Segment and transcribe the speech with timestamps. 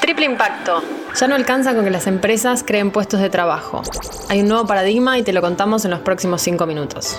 [0.00, 0.82] Triple impacto.
[1.18, 3.82] Ya no alcanza con que las empresas creen puestos de trabajo.
[4.28, 7.18] Hay un nuevo paradigma y te lo contamos en los próximos cinco minutos.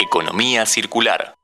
[0.00, 1.36] Economía circular.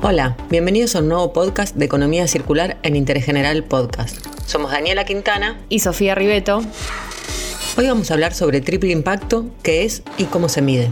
[0.00, 4.24] Hola, bienvenidos a un nuevo podcast de Economía Circular en Interés General Podcast.
[4.46, 6.62] Somos Daniela Quintana y Sofía Ribeto.
[7.76, 10.90] Hoy vamos a hablar sobre triple impacto, qué es y cómo se mide.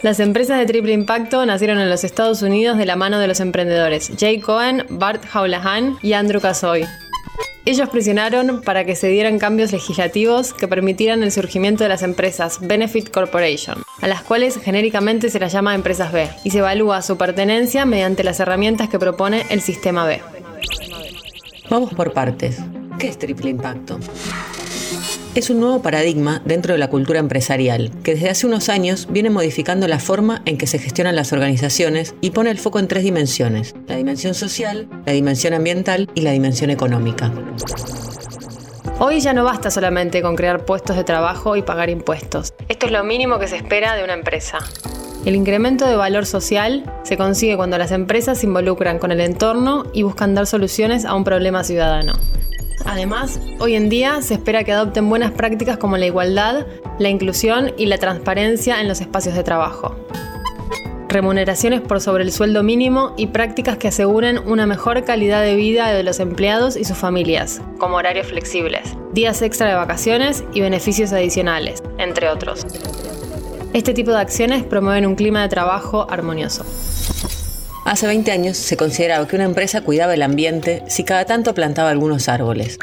[0.00, 3.40] Las empresas de triple impacto nacieron en los Estados Unidos de la mano de los
[3.40, 6.86] emprendedores Jay Cohen, Bart Howlahan y Andrew Casoy.
[7.64, 12.60] Ellos presionaron para que se dieran cambios legislativos que permitieran el surgimiento de las empresas
[12.60, 17.18] Benefit Corporation, a las cuales genéricamente se las llama empresas B, y se evalúa su
[17.18, 20.22] pertenencia mediante las herramientas que propone el sistema B.
[21.68, 22.58] Vamos por partes.
[22.98, 23.98] ¿Qué es triple impacto?
[25.34, 29.30] Es un nuevo paradigma dentro de la cultura empresarial, que desde hace unos años viene
[29.30, 33.04] modificando la forma en que se gestionan las organizaciones y pone el foco en tres
[33.04, 37.32] dimensiones, la dimensión social, la dimensión ambiental y la dimensión económica.
[38.98, 42.54] Hoy ya no basta solamente con crear puestos de trabajo y pagar impuestos.
[42.68, 44.58] Esto es lo mínimo que se espera de una empresa.
[45.24, 49.84] El incremento de valor social se consigue cuando las empresas se involucran con el entorno
[49.92, 52.14] y buscan dar soluciones a un problema ciudadano.
[52.88, 56.66] Además, hoy en día se espera que adopten buenas prácticas como la igualdad,
[56.98, 59.94] la inclusión y la transparencia en los espacios de trabajo.
[61.06, 65.92] Remuneraciones por sobre el sueldo mínimo y prácticas que aseguren una mejor calidad de vida
[65.92, 71.12] de los empleados y sus familias, como horarios flexibles, días extra de vacaciones y beneficios
[71.12, 72.66] adicionales, entre otros.
[73.74, 76.64] Este tipo de acciones promueven un clima de trabajo armonioso.
[77.88, 81.88] Hace 20 años se consideraba que una empresa cuidaba el ambiente si cada tanto plantaba
[81.88, 82.76] algunos árboles.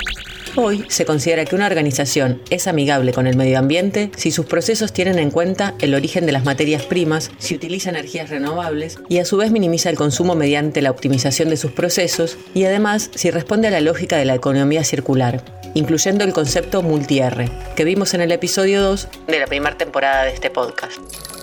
[0.55, 4.93] Hoy se considera que una organización es amigable con el medio ambiente si sus procesos
[4.93, 9.25] tienen en cuenta el origen de las materias primas, si utiliza energías renovables y a
[9.25, 13.67] su vez minimiza el consumo mediante la optimización de sus procesos y además si responde
[13.67, 18.31] a la lógica de la economía circular, incluyendo el concepto multi-R, que vimos en el
[18.31, 21.34] episodio 2 de la primera temporada de este podcast.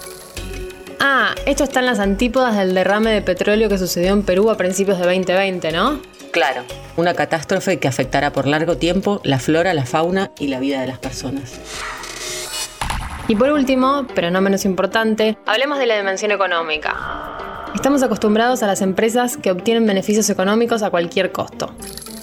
[1.05, 4.57] Ah, esto está en las antípodas del derrame de petróleo que sucedió en Perú a
[4.57, 6.01] principios de 2020, ¿no?
[6.31, 6.63] Claro,
[6.97, 10.87] una catástrofe que afectará por largo tiempo la flora, la fauna y la vida de
[10.87, 11.59] las personas.
[13.27, 17.67] Y por último, pero no menos importante, hablemos de la dimensión económica.
[17.75, 21.75] Estamos acostumbrados a las empresas que obtienen beneficios económicos a cualquier costo.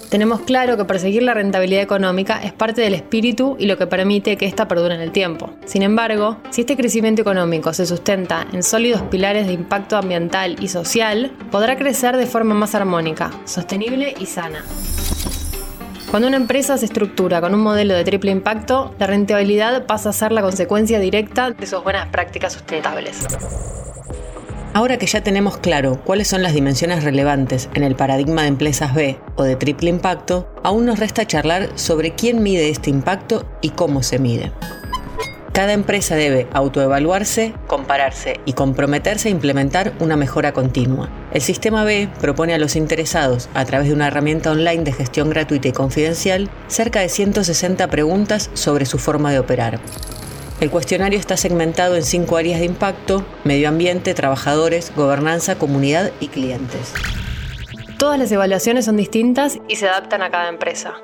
[0.09, 4.37] Tenemos claro que perseguir la rentabilidad económica es parte del espíritu y lo que permite
[4.37, 5.51] que ésta perdure en el tiempo.
[5.65, 10.67] Sin embargo, si este crecimiento económico se sustenta en sólidos pilares de impacto ambiental y
[10.67, 14.65] social, podrá crecer de forma más armónica, sostenible y sana.
[16.09, 20.13] Cuando una empresa se estructura con un modelo de triple impacto, la rentabilidad pasa a
[20.13, 23.27] ser la consecuencia directa de sus buenas prácticas sustentables.
[24.79, 28.95] Ahora que ya tenemos claro cuáles son las dimensiones relevantes en el paradigma de empresas
[28.95, 33.71] B o de triple impacto, aún nos resta charlar sobre quién mide este impacto y
[33.71, 34.53] cómo se mide.
[35.51, 41.09] Cada empresa debe autoevaluarse, compararse y comprometerse a implementar una mejora continua.
[41.33, 45.29] El sistema B propone a los interesados, a través de una herramienta online de gestión
[45.29, 49.81] gratuita y confidencial, cerca de 160 preguntas sobre su forma de operar.
[50.59, 56.27] El cuestionario está segmentado en cinco áreas de impacto, medio ambiente, trabajadores, gobernanza, comunidad y
[56.27, 56.93] clientes.
[57.97, 60.95] Todas las evaluaciones son distintas y se adaptan a cada empresa.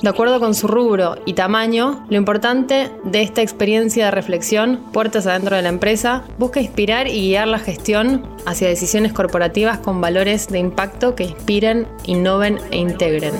[0.00, 5.26] De acuerdo con su rubro y tamaño, lo importante de esta experiencia de reflexión, puertas
[5.26, 10.48] adentro de la empresa, busca inspirar y guiar la gestión hacia decisiones corporativas con valores
[10.48, 13.32] de impacto que inspiren, innoven e integren.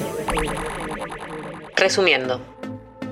[1.76, 2.41] Resumiendo,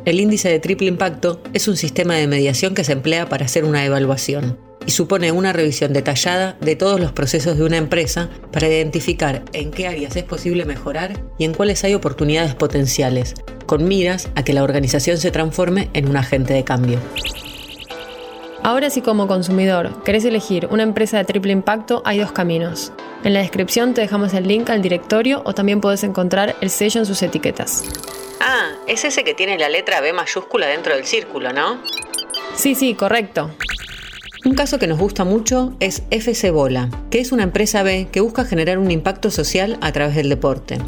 [0.04, 3.64] el índice de triple impacto es un sistema de mediación que se emplea para hacer
[3.64, 8.66] una evaluación y supone una revisión detallada de todos los procesos de una empresa para
[8.66, 13.34] identificar en qué áreas es posible mejorar y en cuáles hay oportunidades potenciales,
[13.66, 16.98] con miras a que la organización se transforme en un agente de cambio.
[18.64, 22.92] Ahora si como consumidor querés elegir una empresa de triple impacto, hay dos caminos.
[23.24, 27.00] En la descripción te dejamos el link al directorio o también puedes encontrar el sello
[27.00, 27.84] en sus etiquetas.
[28.44, 31.80] Ah, es ese que tiene la letra B mayúscula dentro del círculo, ¿no?
[32.56, 33.54] Sí, sí, correcto.
[34.44, 38.20] Un caso que nos gusta mucho es FC Bola, que es una empresa B que
[38.20, 40.78] busca generar un impacto social a través del deporte.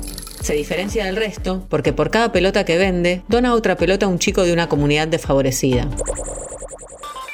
[0.41, 4.19] Se diferencia del resto porque por cada pelota que vende, dona otra pelota a un
[4.19, 5.89] chico de una comunidad desfavorecida.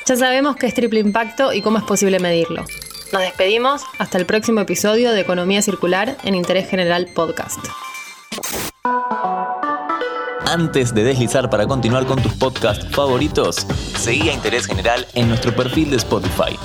[0.05, 2.63] Ya sabemos qué es triple impacto y cómo es posible medirlo.
[3.11, 7.59] Nos despedimos hasta el próximo episodio de Economía Circular en Interés General Podcast
[10.51, 13.67] antes de deslizar para continuar con tus podcasts favoritos,
[13.99, 16.59] seguí a Interés General en nuestro perfil de Spotify.